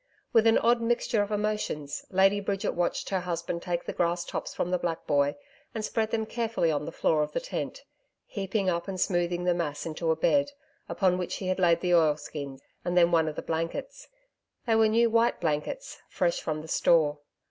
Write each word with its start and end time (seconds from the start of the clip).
With 0.33 0.47
an 0.47 0.57
odd 0.57 0.81
mixture 0.81 1.21
of 1.21 1.29
emotions, 1.31 2.03
Lady 2.09 2.39
Bridget 2.39 2.71
watched 2.73 3.09
her 3.09 3.19
husband 3.19 3.61
take 3.61 3.85
the 3.85 3.93
grass 3.93 4.25
tops 4.25 4.51
from 4.51 4.71
the 4.71 4.79
black 4.79 5.05
boy 5.05 5.35
and 5.75 5.85
spread 5.85 6.09
them 6.09 6.25
carefully 6.25 6.71
on 6.71 6.85
the 6.85 6.91
floor 6.91 7.21
of 7.21 7.33
the 7.33 7.39
tent, 7.39 7.83
heaping 8.25 8.67
up 8.67 8.87
and 8.87 8.99
smoothing 8.99 9.43
the 9.43 9.53
mass 9.53 9.85
into 9.85 10.09
a 10.09 10.15
bed, 10.15 10.53
upon 10.89 11.19
which 11.19 11.35
he 11.35 11.53
laid 11.53 11.81
the 11.81 11.93
oilskin 11.93 12.59
and 12.83 12.97
then 12.97 13.11
one 13.11 13.27
of 13.27 13.35
the 13.35 13.43
blankets 13.43 14.07
they 14.65 14.75
were 14.75 14.87
new 14.87 15.07
white 15.07 15.39
blankets, 15.39 16.01
fresh 16.09 16.41
from 16.41 16.63
the 16.63 16.67
store. 16.67 17.19